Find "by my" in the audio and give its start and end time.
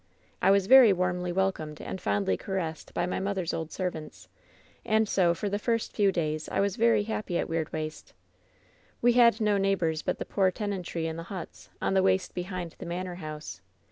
2.95-3.19